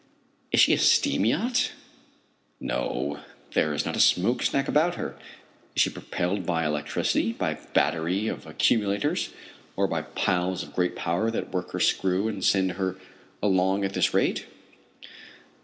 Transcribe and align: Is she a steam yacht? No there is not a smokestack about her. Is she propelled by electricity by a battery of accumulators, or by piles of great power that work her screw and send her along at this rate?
Is 0.51 0.59
she 0.59 0.73
a 0.73 0.79
steam 0.79 1.25
yacht? 1.25 1.73
No 2.59 3.19
there 3.51 3.71
is 3.71 3.85
not 3.85 3.95
a 3.95 3.99
smokestack 3.99 4.67
about 4.67 4.95
her. 4.95 5.15
Is 5.75 5.83
she 5.83 5.91
propelled 5.91 6.43
by 6.43 6.65
electricity 6.65 7.33
by 7.33 7.51
a 7.51 7.61
battery 7.75 8.27
of 8.27 8.47
accumulators, 8.47 9.29
or 9.75 9.85
by 9.87 10.01
piles 10.01 10.63
of 10.63 10.73
great 10.73 10.95
power 10.95 11.29
that 11.29 11.51
work 11.53 11.71
her 11.73 11.79
screw 11.79 12.27
and 12.27 12.43
send 12.43 12.71
her 12.71 12.95
along 13.43 13.85
at 13.85 13.93
this 13.93 14.11
rate? 14.11 14.47